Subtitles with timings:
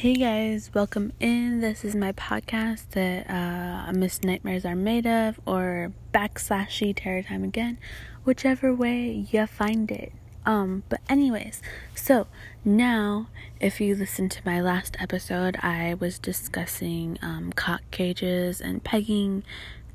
[0.00, 1.60] Hey guys, welcome in.
[1.60, 7.44] This is my podcast that uh, Miss Nightmares Are Made of, or backslashy Terror Time
[7.44, 7.76] Again,
[8.24, 10.14] whichever way you find it.
[10.46, 11.60] Um, but anyways,
[11.94, 12.28] so
[12.64, 13.26] now
[13.60, 19.44] if you listen to my last episode, I was discussing um, cock cages and pegging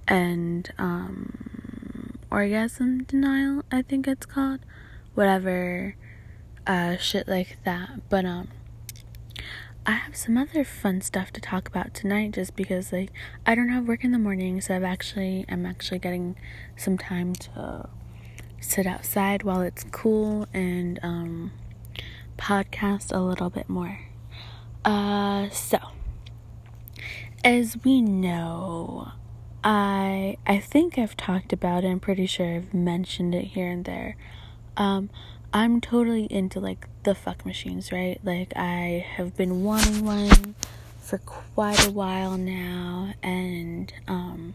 [0.07, 3.63] and um, orgasm denial.
[3.71, 4.59] I think it's called,
[5.15, 5.95] whatever,
[6.67, 8.07] uh, shit like that.
[8.07, 8.49] But um
[9.87, 13.11] I have some other fun stuff to talk about tonight just because like
[13.45, 16.35] I don't have work in the morning so I've actually I'm actually getting
[16.75, 17.89] some time to
[18.59, 21.51] sit outside while it's cool and um
[22.37, 23.99] podcast a little bit more.
[24.83, 25.77] Uh so
[27.43, 29.11] as we know
[29.63, 33.85] I I think I've talked about it, I'm pretty sure I've mentioned it here and
[33.85, 34.17] there.
[34.77, 35.11] Um
[35.55, 38.19] I'm totally into like the fuck machines, right?
[38.25, 40.53] Like I have been wanting one
[40.99, 44.53] for quite a while now and um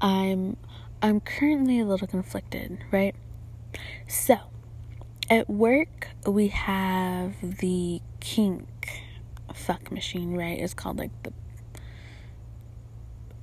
[0.00, 0.56] I'm
[1.02, 3.16] I'm currently a little conflicted, right?
[4.06, 4.36] So,
[5.28, 9.02] at work we have the kink
[9.52, 10.60] fuck machine, right?
[10.60, 11.32] It's called like the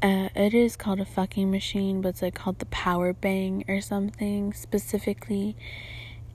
[0.02, 3.82] uh, it is called a fucking machine, but it's like called the power bang or
[3.82, 5.56] something specifically.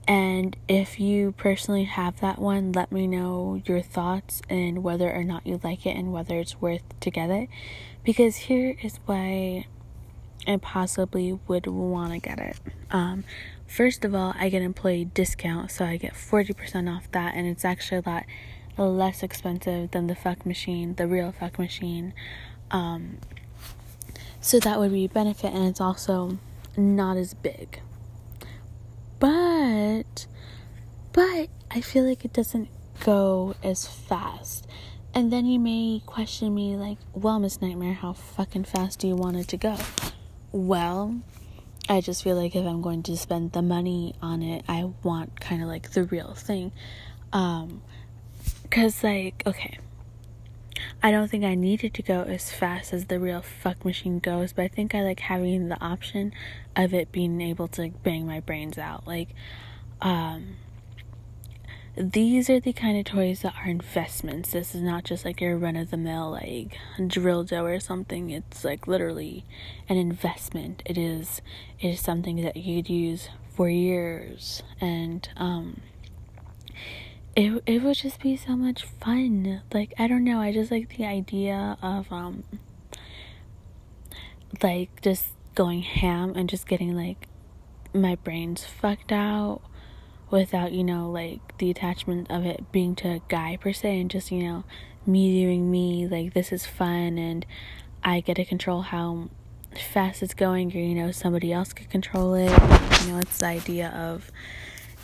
[0.05, 5.23] And if you personally have that one, let me know your thoughts and whether or
[5.23, 7.47] not you like it and whether it's worth to get it.
[8.03, 9.65] Because here is why
[10.45, 12.59] I possibly would want to get it.
[12.91, 13.23] Um,
[13.65, 17.63] first of all, I get employee discount, so I get 40% off that, and it's
[17.63, 18.25] actually a lot
[18.77, 22.13] less expensive than the fuck machine, the real fuck machine.
[22.71, 23.19] Um,
[24.43, 26.37] so that would be a benefit, and it's also
[26.75, 27.79] not as big.
[29.19, 30.27] But,
[31.13, 32.67] but I feel like it doesn't
[33.05, 34.67] go as fast.
[35.13, 39.15] And then you may question me, like, well, Miss Nightmare, how fucking fast do you
[39.15, 39.77] want it to go?
[40.51, 41.21] Well,
[41.87, 45.39] I just feel like if I'm going to spend the money on it, I want
[45.39, 46.73] kind of like the real thing.
[47.31, 47.81] Um,
[48.69, 49.77] cause like, okay,
[51.01, 54.53] I don't think I needed to go as fast as the real fuck machine goes,
[54.53, 56.33] but I think I like having the option
[56.75, 59.05] of it being able to bang my brains out.
[59.05, 59.29] Like,
[60.01, 60.57] um,
[61.95, 64.51] these are the kind of toys that are investments.
[64.51, 68.31] This is not just like your run of the mill like dildo or something.
[68.31, 69.45] It's like literally
[69.87, 70.81] an investment.
[70.85, 71.41] It is
[71.79, 75.81] it is something that you'd use for years and um
[77.35, 79.61] it it would just be so much fun.
[79.73, 82.43] Like I don't know, I just like the idea of um
[84.61, 87.27] like just going ham and just getting like
[87.93, 89.61] my brains fucked out
[90.29, 94.09] without, you know, like the attachment of it being to a guy per se and
[94.09, 94.63] just, you know,
[95.05, 97.45] me doing me, like this is fun and
[98.03, 99.29] I get to control how
[99.75, 102.51] fast it's going or you know somebody else could control it.
[103.01, 104.31] You know, it's the idea of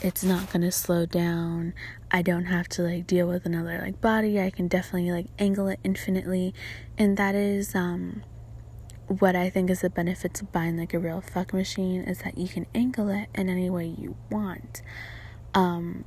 [0.02, 1.74] it's not going to slow down.
[2.10, 4.40] I don't have to like deal with another like body.
[4.40, 6.54] I can definitely like angle it infinitely.
[6.96, 8.22] And that is um
[9.06, 12.38] what I think is the benefits of buying like a real fuck machine is that
[12.38, 14.80] you can angle it in any way you want.
[15.54, 16.04] Um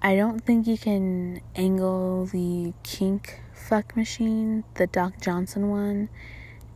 [0.00, 6.08] I don't think you can angle the kink fuck machine, the Doc Johnson one,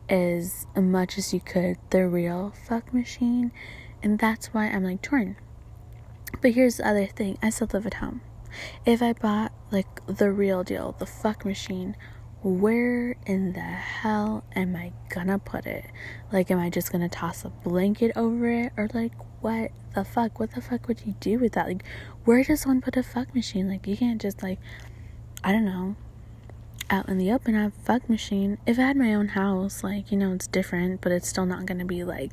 [0.09, 3.51] as much as you could the real fuck machine.
[4.03, 5.37] And that's why I'm like torn
[6.41, 8.21] but here's the other thing I still live at home.
[8.85, 11.97] If I bought like the real deal, the fuck machine,
[12.43, 15.85] where in the hell am I gonna put it?
[16.33, 18.73] Like, am I just gonna toss a blanket over it?
[18.77, 20.41] Or like, what the fuck?
[20.41, 21.67] What the fuck would you do with that?
[21.67, 21.85] Like,
[22.25, 23.69] where does one put a fuck machine?
[23.69, 24.59] Like, you can't just like,
[25.45, 25.97] I don't know,
[26.91, 28.59] out in the open have a fuck machine.
[28.67, 31.65] If I had my own house, like, you know, it's different, but it's still not
[31.67, 32.33] gonna be like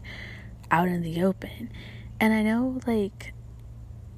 [0.71, 1.71] out in the open.
[2.19, 3.33] And I know, like,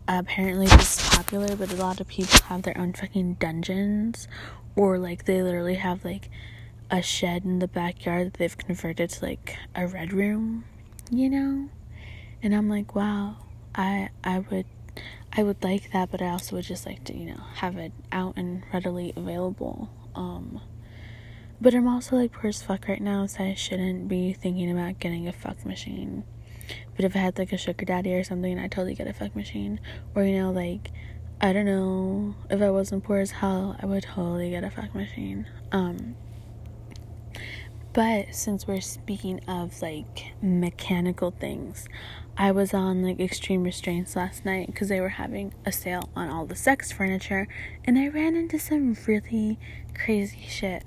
[0.07, 4.28] apparently this is popular, but a lot of people have their own fucking dungeons,
[4.75, 6.29] or like they literally have like
[6.90, 10.66] a shed in the backyard that they've converted to like a red room,
[11.09, 11.70] you know?
[12.43, 13.37] And I'm like, wow,
[13.75, 14.66] I I would
[15.34, 17.93] I would like that, but I also would just like to, you know, have it
[18.11, 19.90] out and readily available.
[20.16, 20.61] Um
[21.61, 24.99] but I'm also like poor as fuck right now, so I shouldn't be thinking about
[24.99, 26.23] getting a fuck machine.
[26.96, 29.35] But if I had like a sugar daddy or something, I'd totally get a fuck
[29.35, 29.79] machine.
[30.16, 30.91] Or, you know, like,
[31.40, 34.94] I don't know, if I wasn't poor as hell, I would totally get a fuck
[34.94, 35.47] machine.
[35.72, 36.16] Um,
[37.94, 41.90] But since we're speaking of like mechanical things,
[42.38, 46.29] I was on like Extreme Restraints last night because they were having a sale on
[46.29, 47.50] all the sex furniture,
[47.84, 49.59] and I ran into some really
[49.94, 50.84] crazy shit.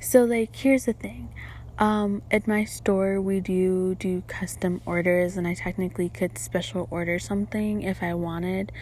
[0.00, 1.30] So, like, here's the thing
[1.78, 7.18] um, at my store, we do do custom orders, and I technically could special order
[7.18, 8.72] something if I wanted.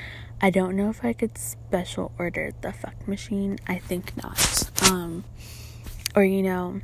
[0.41, 3.59] I don't know if I could special order the fuck machine.
[3.67, 4.71] I think not.
[4.91, 5.25] Um,
[6.15, 6.81] or you know,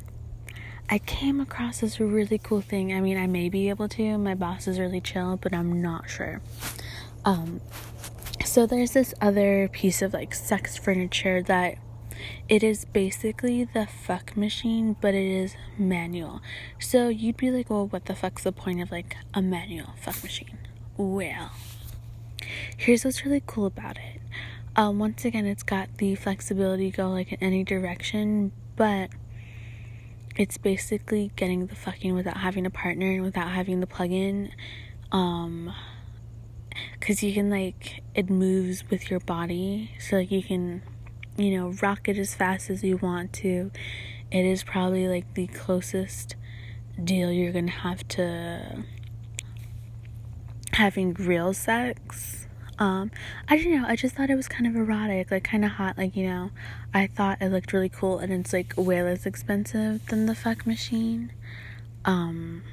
[0.89, 2.93] I came across this really cool thing.
[2.93, 4.17] I mean, I may be able to.
[4.19, 6.41] My boss is really chill, but I'm not sure.
[7.25, 7.61] Um,
[8.45, 11.77] so there's this other piece of like sex furniture that
[12.49, 16.41] it is basically the fuck machine, but it is manual.
[16.79, 20.21] So you'd be like, well, what the fuck's the point of like a manual fuck
[20.23, 20.57] machine?
[20.97, 21.51] Well,
[22.77, 24.21] here's what's really cool about it.
[24.75, 29.09] Um, once again, it's got the flexibility to go like in any direction, but
[30.35, 34.51] it's basically getting the fucking without having a partner and without having the plug in.
[35.11, 35.73] Um,
[36.99, 40.81] because you can like it moves with your body, so like you can
[41.37, 43.71] you know, rock it as fast as you want to.
[44.31, 46.35] It is probably like the closest
[47.01, 48.83] deal you're gonna have to
[50.73, 52.47] having real sex.
[52.79, 53.11] Um,
[53.47, 55.97] I don't know, I just thought it was kind of erotic, like kind of hot,
[55.97, 56.51] like you know,
[56.93, 60.65] I thought it looked really cool and it's like way less expensive than the fuck
[60.65, 61.31] machine.
[62.05, 62.63] Um,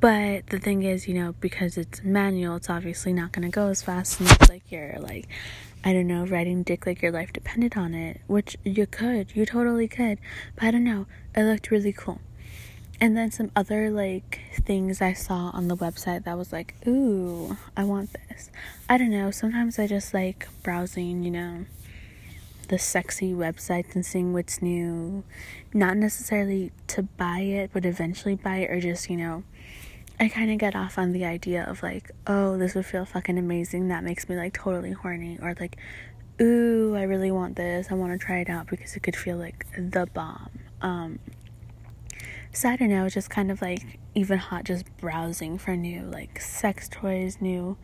[0.00, 3.82] but the thing is, you know, because it's manual, it's obviously not gonna go as
[3.82, 5.28] fast and it's like you're like
[5.84, 9.44] I don't know, riding dick like your life depended on it, which you could, you
[9.44, 10.18] totally could,
[10.54, 12.20] but I don't know, it looked really cool.
[13.00, 17.56] And then some other like things I saw on the website that was like, ooh,
[17.76, 18.48] I want this.
[18.88, 21.66] I don't know, sometimes I just like browsing, you know,
[22.68, 25.24] the sexy websites and seeing what's new.
[25.74, 29.42] Not necessarily to buy it, but eventually buy it, or just, you know,
[30.20, 33.38] I kind of get off on the idea of like, oh, this would feel fucking
[33.38, 33.88] amazing.
[33.88, 35.38] That makes me like totally horny.
[35.42, 35.76] Or like,
[36.40, 37.88] ooh, I really want this.
[37.90, 40.50] I want to try it out because it could feel like the bomb.
[40.80, 41.18] Um,
[42.52, 46.40] so I don't know, just kind of like even hot, just browsing for new like
[46.40, 47.76] sex toys, new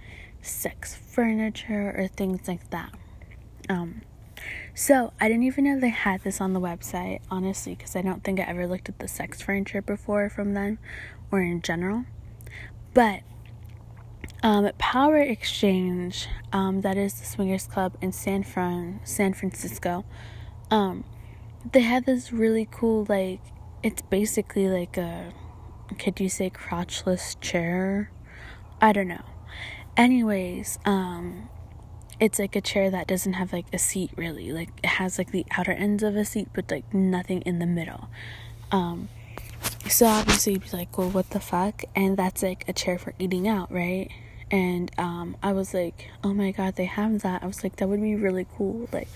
[0.42, 2.92] sex furniture, or things like that.
[3.68, 4.02] Um,
[4.74, 8.22] so I didn't even know they had this on the website, honestly, because I don't
[8.22, 10.78] think I ever looked at the sex furniture before from them
[11.30, 12.04] or in general.
[12.94, 13.20] But
[14.42, 20.04] um, Power Exchange, um, that is the swingers club in San Fran, San Francisco.
[20.70, 21.04] Um,
[21.72, 23.40] they had this really cool like
[23.82, 25.32] it's basically like a
[25.98, 28.10] could you say crotchless chair?
[28.80, 29.24] I don't know.
[29.96, 31.48] Anyways, um,
[32.20, 34.52] it's like a chair that doesn't have like a seat really.
[34.52, 37.66] Like it has like the outer ends of a seat, but like nothing in the
[37.66, 38.08] middle.
[38.70, 39.08] Um,
[39.88, 41.84] so obviously you'd be like, well, what the fuck?
[41.94, 44.10] And that's like a chair for eating out, right?
[44.50, 47.42] And um, I was like, oh my god, they have that.
[47.42, 48.88] I was like, that would be really cool.
[48.92, 49.08] Like,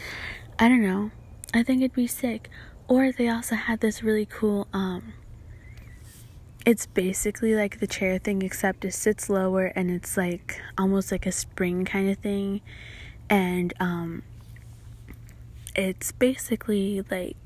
[0.58, 1.10] I don't know.
[1.54, 2.50] I think it'd be sick.
[2.88, 5.14] Or they also had this really cool, um,
[6.66, 11.26] it's basically like the chair thing, except it sits lower and it's like almost like
[11.26, 12.60] a spring kind of thing.
[13.30, 14.22] And um,
[15.74, 17.36] it's basically like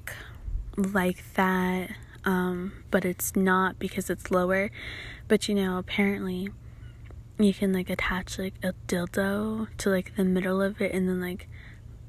[0.76, 1.90] like that
[2.26, 4.70] um, but it's not because it's lower.
[5.28, 6.50] But you know, apparently
[7.38, 11.20] you can like attach like a dildo to like the middle of it and then
[11.20, 11.48] like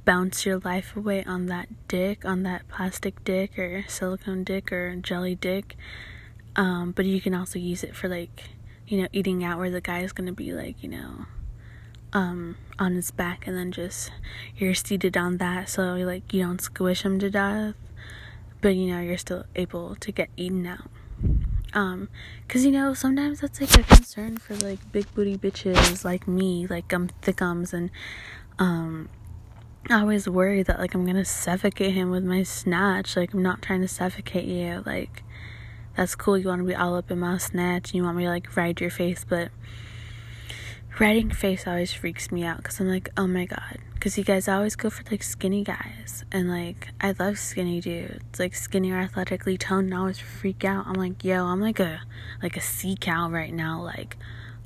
[0.03, 4.95] bounce your life away on that dick, on that plastic dick or silicone dick or
[4.95, 5.75] jelly dick.
[6.55, 8.49] Um, but you can also use it for like,
[8.87, 11.25] you know, eating out where the guy is gonna be like, you know,
[12.13, 14.11] um, on his back and then just
[14.55, 17.75] you're seated on that so like you don't squish him to death
[18.67, 20.89] but you know you're still able to get eaten out.
[21.73, 22.09] Um
[22.45, 26.67] because you know sometimes that's like a concern for like big booty bitches like me
[26.67, 27.89] like um thickums and
[28.59, 29.07] um
[29.89, 33.61] I always worry that like I'm gonna suffocate him with my snatch like I'm not
[33.61, 35.23] trying to suffocate you like
[35.95, 38.29] that's cool you want to be all up in my snatch you want me to
[38.29, 39.49] like ride your face but
[40.99, 43.77] riding face always freaks me out because I'm like oh my god.
[43.93, 46.23] Because you guys always go for like skinny guys.
[46.31, 48.39] And like i love skinny dudes.
[48.39, 50.87] Like skinny or athletically toned and I always freak out.
[50.87, 52.01] I'm like yo i'm like a
[52.41, 53.81] like a sea cow right now.
[53.81, 54.17] Like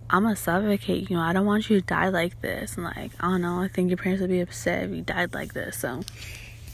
[0.10, 1.18] i'm gonna suffocate you.
[1.18, 2.76] Know i don't want you to die like this.
[2.76, 3.60] And like i don't know.
[3.60, 5.78] I think your parents would be upset if you died like this.
[5.78, 6.02] So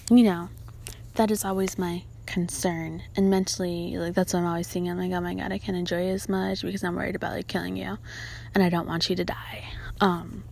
[0.09, 0.49] you know
[1.15, 3.01] that is always my concern.
[3.15, 4.91] And mentally like that's what i'm always thinking.
[4.91, 7.47] I'm like oh my god i can't enjoy as much because i'm worried about like
[7.47, 7.97] killing you
[8.53, 9.65] and i don't want you to die
[10.01, 10.43] um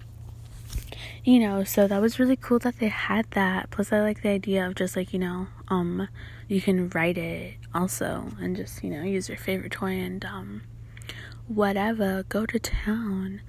[1.25, 3.71] you know, so that was really cool that they had that.
[3.71, 6.07] Plus, I like the idea of just like, you know, um,
[6.47, 10.61] you can write it also and just, you know, use your favorite toy and, um,
[11.47, 13.41] whatever, go to town.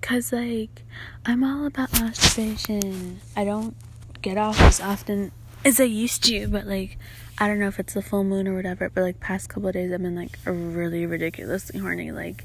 [0.00, 0.82] Cause, like,
[1.24, 3.20] I'm all about masturbation.
[3.36, 3.76] I don't
[4.22, 5.30] get off as often
[5.64, 6.98] as I used to, but, like,
[7.38, 9.92] I don't know if it's the full moon or whatever, but, like, past couple days
[9.92, 12.10] I've been, like, really ridiculously horny.
[12.10, 12.44] Like,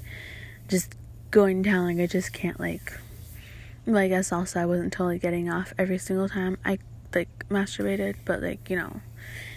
[0.68, 0.94] just
[1.32, 2.94] going down, like, I just can't, like,
[3.86, 6.79] well, I guess also I wasn't totally getting off every single time I
[7.13, 9.01] like masturbated, but like, you know,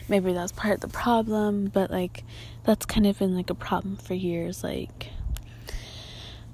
[0.09, 2.25] maybe that's part of the problem, but like
[2.65, 4.63] that's kind of been like a problem for years.
[4.63, 5.09] Like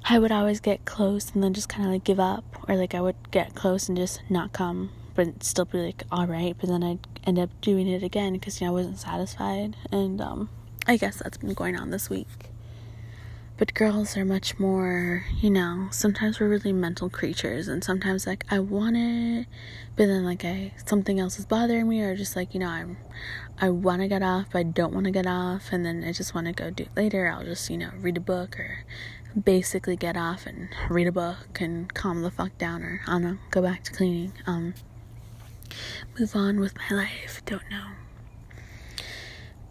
[0.04, 2.94] I would always get close and then just kind of like give up, or like
[2.94, 6.68] I would get close and just not come, but still be like all right, but
[6.68, 10.48] then I'd end up doing it again because you know I wasn't satisfied, and um,
[10.86, 12.50] I guess that's been going on this week.
[13.56, 18.44] But girls are much more, you know, sometimes we're really mental creatures and sometimes like
[18.50, 19.46] I want it,
[19.94, 22.96] but then like I something else is bothering me or just like, you know, I'm
[23.60, 26.10] I want to get off, but I don't want to get off and then I
[26.10, 27.28] just want to go do it later.
[27.28, 28.84] I'll just, you know, read a book or
[29.40, 33.22] basically get off and read a book and calm the fuck down or I don't
[33.22, 34.32] know, go back to cleaning.
[34.48, 34.74] Um
[36.18, 37.86] move on with my life, don't know.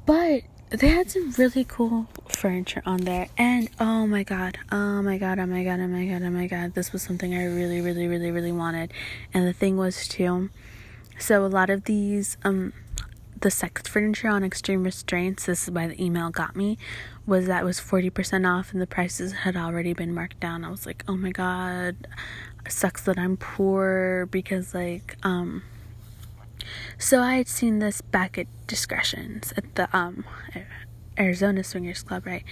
[0.06, 0.44] But
[0.80, 3.27] they had some really cool furniture on there.
[3.38, 6.48] And oh my god oh my god oh my god oh my god oh my
[6.48, 8.92] god this was something i really really really really wanted.
[9.34, 10.50] And the thing was too
[11.20, 12.74] so a lot of these um
[13.42, 16.77] the sex furniture on extreme restraints this is why the email got me
[17.25, 20.63] was that was 40% off and the prices had already been marked down.
[20.63, 22.08] I was like oh my god
[22.70, 25.62] sucks that i'm poor because like um
[26.98, 30.25] so I had seen this back at Discretions at the um
[31.18, 32.44] Arizona Swingers Club, right?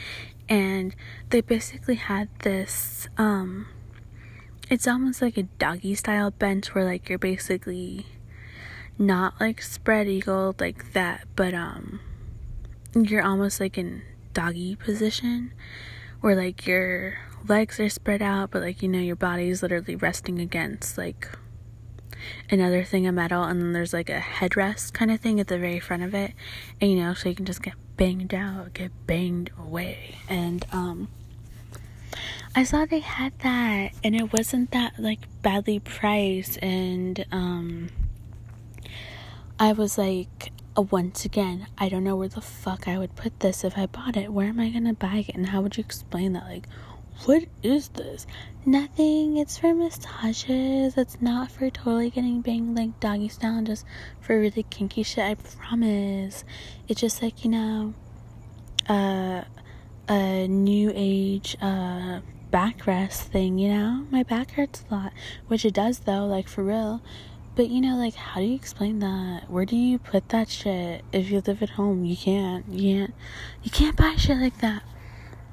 [0.47, 0.95] And
[1.29, 3.67] they basically had this um
[4.69, 8.05] it's almost like a doggy style bench where like you're basically
[8.97, 11.99] not like spread eagle like that, but um
[12.93, 15.51] you're almost like in doggy position
[16.21, 20.39] where like your legs are spread out but like you know your body's literally resting
[20.39, 21.27] against like
[22.49, 25.57] another thing of metal, and then there's like a headrest kind of thing at the
[25.57, 26.33] very front of it,
[26.79, 30.15] and you know, so you can just get banged out, get banged away.
[30.27, 31.07] And um,
[32.55, 37.89] I saw they had that, and it wasn't that like badly priced, and um,
[39.59, 43.39] I was like, uh, once again, I don't know where the fuck I would put
[43.39, 44.33] this if I bought it.
[44.33, 46.45] Where am I gonna buy it, and how would you explain that?
[46.45, 46.67] Like,
[47.25, 48.25] what is this?
[48.65, 49.37] Nothing.
[49.37, 50.97] It's for massages.
[50.97, 53.85] It's not for totally getting banged like doggy style, just
[54.19, 55.23] for really kinky shit.
[55.23, 56.43] I promise.
[56.87, 57.93] It's just like, you know,
[58.87, 59.43] uh,
[60.07, 64.05] a new age, uh, backrest thing, you know?
[64.09, 65.13] My back hurts a lot,
[65.47, 67.01] which it does though, like for real.
[67.55, 69.49] But you know, like, how do you explain that?
[69.49, 71.03] Where do you put that shit?
[71.11, 72.65] If you live at home, you can't.
[72.69, 73.13] You can't.
[73.63, 74.83] You can't buy shit like that.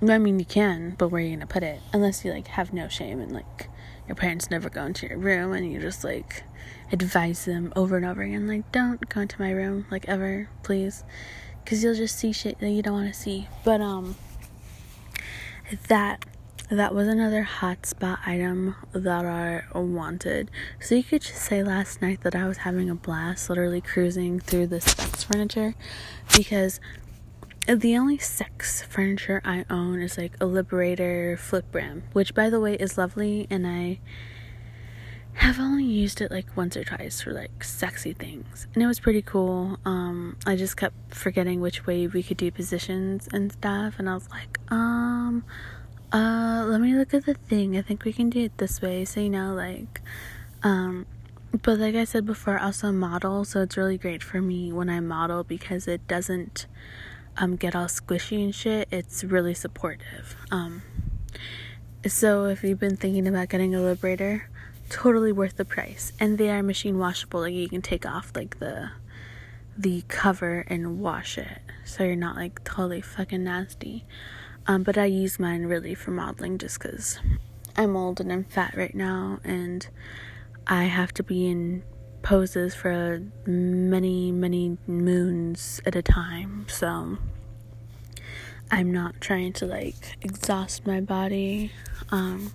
[0.01, 1.81] I mean, you can, but where are you gonna put it?
[1.93, 3.69] Unless you like have no shame and like
[4.07, 6.45] your parents never go into your room and you just like
[6.93, 11.05] advise them over and over again, like don't go into my room, like ever, please,
[11.65, 13.49] because you'll just see shit that you don't want to see.
[13.65, 14.17] But um,
[15.89, 16.25] that
[16.71, 20.51] that was another hotspot item that I wanted.
[20.81, 24.39] So you could just say last night that I was having a blast, literally cruising
[24.39, 25.75] through the sex furniture,
[26.37, 26.79] because
[27.77, 32.61] the only sex furniture I own is like a Liberator Flip Ramp, which by the
[32.61, 34.01] way is lovely, and I
[35.35, 39.01] have only used it like once or twice for like sexy things, and it was
[39.01, 39.79] pretty cool.
[39.85, 44.15] Um, I just kept forgetting which way we could do positions and stuff, and I
[44.15, 45.45] was like, um,
[46.11, 47.77] uh, let me look at the thing.
[47.77, 49.05] I think we can do it this way.
[49.05, 50.01] So you know, like,
[50.63, 51.05] um,
[51.63, 54.89] but like I said before, I also model, so it's really great for me when
[54.89, 56.67] I model because it doesn't
[57.39, 60.37] um, get all squishy and shit, it's really supportive.
[60.51, 60.83] Um,
[62.07, 64.49] so if you've been thinking about getting a liberator,
[64.89, 66.13] totally worth the price.
[66.19, 67.41] And they are machine washable.
[67.41, 68.91] Like you can take off like the
[69.77, 74.05] the cover and wash it, so you're not like totally fucking nasty.
[74.67, 77.21] Um, but I use mine really for modeling just because
[77.77, 79.87] I'm old and I'm fat right now, and
[80.67, 81.85] I have to be in
[82.23, 86.67] poses for many, many moons at a time.
[86.69, 87.19] So
[88.71, 91.73] I'm not trying to like exhaust my body.
[92.11, 92.53] Um,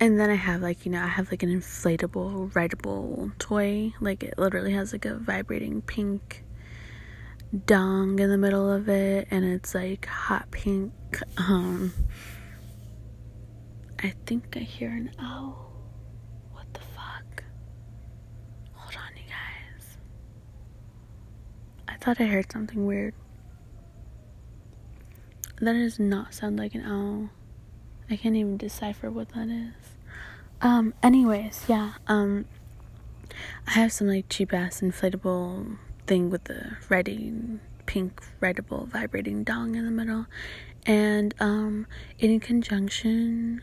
[0.00, 3.92] and then I have like, you know, I have like an inflatable, rideable toy.
[4.00, 6.44] Like it literally has like a vibrating pink
[7.66, 10.92] dong in the middle of it and it's like hot pink.
[11.36, 11.92] Um
[14.02, 15.71] I think I hear an owl
[22.02, 23.14] thought I heard something weird.
[25.60, 27.30] That does not sound like an owl.
[28.10, 29.94] I can't even decipher what that is.
[30.60, 32.46] Um, anyways, yeah, um,
[33.68, 35.78] I have some like cheap ass inflatable
[36.08, 40.26] thing with the writing pink writable vibrating dong in the middle
[40.84, 41.86] and um
[42.18, 43.60] in conjunction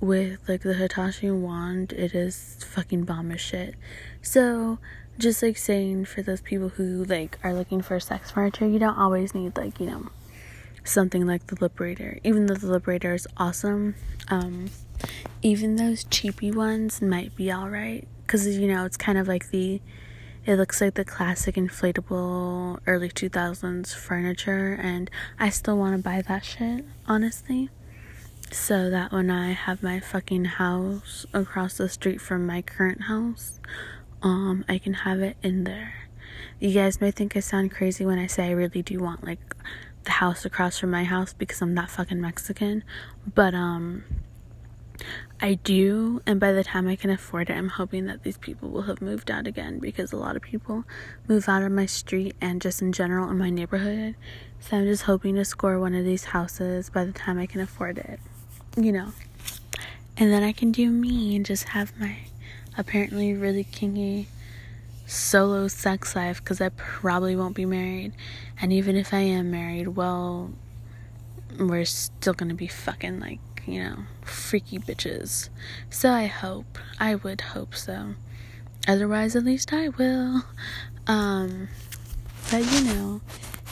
[0.00, 3.74] with like the Hitachi wand it is fucking bomb as shit
[4.22, 4.78] so
[5.18, 8.98] just like saying for those people who like are looking for sex furniture you don't
[8.98, 10.08] always need like you know
[10.84, 13.94] something like the liberator even though the liberator is awesome
[14.28, 14.66] um
[15.42, 19.50] even those cheapy ones might be all right because you know it's kind of like
[19.50, 19.80] the
[20.46, 26.22] it looks like the classic inflatable early 2000s furniture, and I still want to buy
[26.22, 27.68] that shit, honestly.
[28.52, 33.58] So that when I have my fucking house across the street from my current house,
[34.26, 35.94] um, I can have it in there.
[36.58, 39.54] You guys may think I sound crazy when I say I really do want like
[40.02, 42.82] the house across from my house because I'm not fucking Mexican,
[43.34, 44.02] but um
[45.40, 48.70] I do, and by the time I can afford it, I'm hoping that these people
[48.70, 50.84] will have moved out again because a lot of people
[51.28, 54.16] move out of my street and just in general in my neighborhood.
[54.58, 57.60] So I'm just hoping to score one of these houses by the time I can
[57.60, 58.18] afford it,
[58.76, 59.12] you know.
[60.16, 62.16] And then I can do me and just have my
[62.78, 64.28] apparently really kinky
[65.06, 68.12] solo sex life because I probably won't be married.
[68.60, 70.50] And even if I am married, well,
[71.58, 75.48] we're still gonna be fucking like you know, freaky bitches.
[75.90, 76.78] So I hope.
[76.98, 78.14] I would hope so.
[78.88, 80.44] Otherwise, at least I will.
[81.06, 81.68] Um,
[82.50, 83.20] but you know,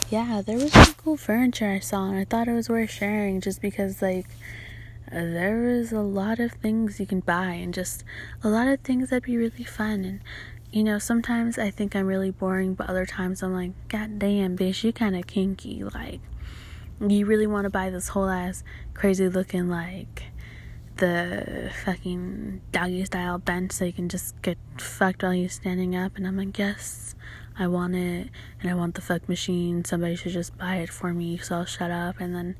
[0.09, 3.41] yeah, there was some cool furniture I saw, and I thought it was worth sharing
[3.41, 4.27] just because, like,
[5.11, 8.03] there is a lot of things you can buy, and just
[8.43, 10.05] a lot of things that'd be really fun.
[10.05, 10.19] And
[10.71, 14.57] you know, sometimes I think I'm really boring, but other times I'm like, God damn,
[14.57, 15.83] bitch, you kind of kinky.
[15.83, 16.19] Like,
[16.99, 20.23] you really want to buy this whole ass crazy looking like
[20.97, 26.15] the fucking doggy style bench so you can just get fucked while you're standing up
[26.15, 27.15] and I'm like yes
[27.59, 28.29] I want it
[28.61, 31.65] and I want the fuck machine somebody should just buy it for me so I'll
[31.65, 32.55] shut up and then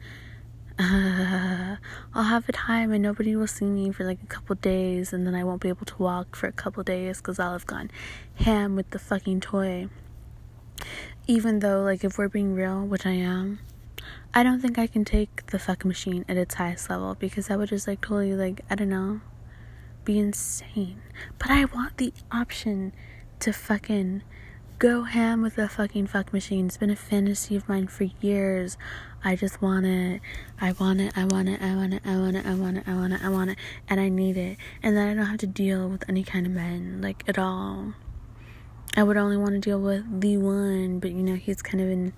[0.77, 1.77] uh,
[2.13, 5.25] I'll have a time and nobody will see me for like a couple days and
[5.25, 7.89] then I won't be able to walk for a couple days because I'll have gone
[8.35, 9.87] ham with the fucking toy
[11.27, 13.59] even though like if we're being real which I am
[14.33, 17.57] I don't think I can take the fuck machine at its highest level because that
[17.57, 19.21] would just like totally like I don't know
[20.05, 21.01] be insane.
[21.39, 22.93] But I want the option
[23.39, 24.21] to fucking
[24.77, 26.67] go ham with the fucking fuck machine.
[26.67, 28.77] It's been a fantasy of mine for years.
[29.23, 30.21] I just want it.
[30.59, 31.17] I want it.
[31.17, 31.61] I want it.
[31.63, 32.01] I want it.
[32.05, 32.45] I want it.
[32.45, 32.83] I want it.
[32.87, 33.23] I want it.
[33.23, 33.57] I want it.
[33.87, 34.57] And I need it.
[34.83, 37.93] And then I don't have to deal with any kind of men like at all.
[38.97, 41.89] I would only want to deal with the one, but you know, he's kind of
[41.89, 42.13] in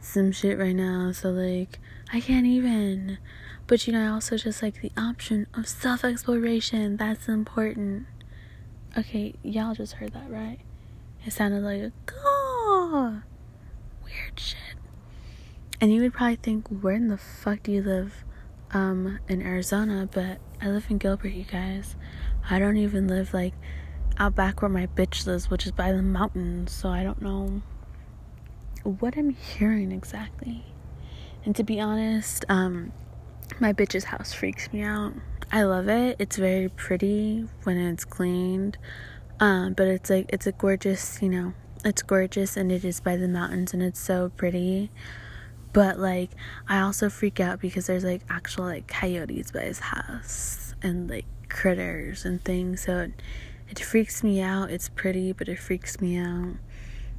[0.00, 1.78] some shit right now, so like
[2.12, 3.18] I can't even.
[3.66, 6.96] But you know, I also just like the option of self exploration.
[6.96, 8.06] That's important.
[8.96, 10.60] Okay, y'all just heard that, right?
[11.26, 13.22] It sounded like a caw.
[14.04, 14.56] Weird shit.
[15.80, 18.24] And you would probably think, where in the fuck do you live?
[18.72, 21.96] Um, in Arizona, but I live in Gilbert, you guys.
[22.48, 23.54] I don't even live like
[24.18, 27.62] out back where my bitch lives, which is by the mountains, so I don't know
[28.82, 30.64] what I'm hearing exactly.
[31.44, 32.92] And to be honest, um,
[33.60, 35.14] my bitch's house freaks me out.
[35.52, 36.16] I love it.
[36.18, 38.78] It's very pretty when it's cleaned.
[39.38, 41.52] Um, but it's like it's a gorgeous, you know,
[41.84, 44.90] it's gorgeous and it is by the mountains and it's so pretty.
[45.72, 46.30] But like
[46.68, 51.26] I also freak out because there's like actual like coyotes by his house and like
[51.48, 52.82] critters and things.
[52.84, 53.12] So it,
[53.68, 54.70] it freaks me out.
[54.70, 56.54] It's pretty, but it freaks me out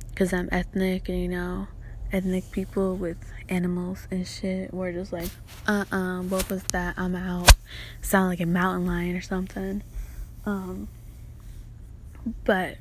[0.09, 1.67] because I'm ethnic and you know,
[2.11, 3.17] ethnic people with
[3.49, 5.29] animals and shit we're just like,
[5.67, 6.95] uh uh-uh, uh, what was that?
[6.97, 7.53] I'm out.
[8.01, 9.83] Sound like a mountain lion or something.
[10.45, 10.87] Um,
[12.43, 12.77] but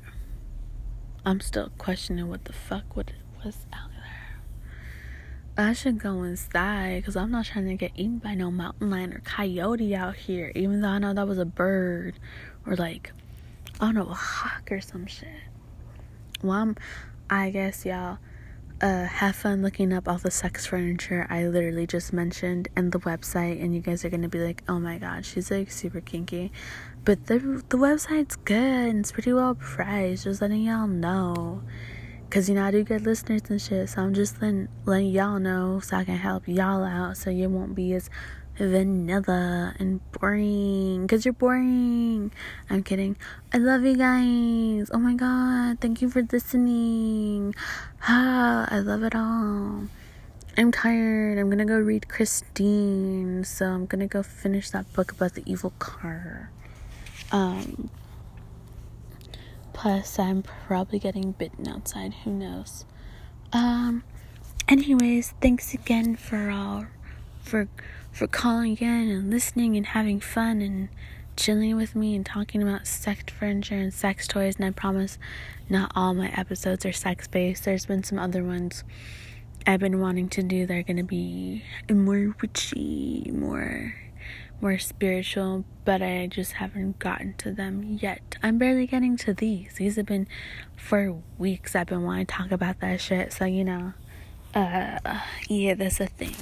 [1.25, 3.11] I'm still questioning what the fuck what
[3.43, 5.65] was out there.
[5.65, 9.13] I should go inside because I'm not trying to get eaten by no mountain lion
[9.13, 12.19] or coyote out here, even though I know that was a bird
[12.65, 13.11] or like,
[13.79, 15.29] I don't know, a hawk or some shit.
[16.43, 16.75] Well, I'm,
[17.29, 18.19] I guess y'all
[18.81, 22.99] uh, have fun looking up all the sex furniture I literally just mentioned and the
[22.99, 26.51] website, and you guys are gonna be like, "Oh my god, she's like super kinky,"
[27.07, 27.39] but the
[27.69, 30.25] the website's good and it's pretty well priced.
[30.25, 31.63] Just letting y'all know,
[32.29, 35.39] cause you know I do get listeners and shit, so I'm just letting letting y'all
[35.39, 38.09] know so I can help y'all out, so you won't be as
[38.57, 42.29] vanilla and boring because you're boring.
[42.69, 43.15] I'm kidding.
[43.53, 44.91] I love you guys.
[44.93, 45.79] Oh my god.
[45.79, 47.55] Thank you for listening.
[48.03, 49.87] Ah, I love it all.
[50.57, 51.37] I'm tired.
[51.37, 53.45] I'm gonna go read Christine.
[53.45, 56.51] So I'm gonna go finish that book about the evil car.
[57.31, 57.89] Um,
[59.73, 62.13] plus, I'm probably getting bitten outside.
[62.23, 62.85] Who knows?
[63.53, 64.03] Um,
[64.67, 66.85] anyways, thanks again for all
[67.41, 67.67] for
[68.11, 70.89] for calling in and listening and having fun and
[71.35, 74.55] chilling with me and talking about sex furniture and sex toys.
[74.55, 75.19] And I promise,
[75.69, 77.63] not all my episodes are sex based.
[77.63, 78.83] There's been some other ones
[79.65, 80.65] I've been wanting to do.
[80.65, 83.93] They're gonna be more witchy, more
[84.61, 88.35] more spiritual, but I just haven't gotten to them yet.
[88.41, 89.73] I'm barely getting to these.
[89.75, 90.27] These have been
[90.75, 91.75] for weeks.
[91.75, 93.33] I've been wanting to talk about that shit.
[93.33, 93.93] So you know,
[94.55, 94.99] uh,
[95.47, 96.35] yeah, that's a thing.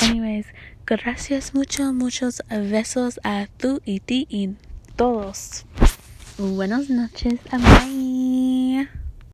[0.00, 0.46] Anyways,
[0.86, 4.54] gracias mucho, muchos besos a tú y ti y
[4.96, 5.64] todos.
[6.38, 8.07] Buenas noches, bye.